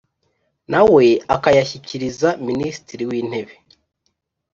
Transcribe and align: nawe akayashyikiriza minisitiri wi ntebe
nawe 0.71 1.05
akayashyikiriza 1.35 2.29
minisitiri 2.47 3.03
wi 3.09 3.19
ntebe 3.29 3.55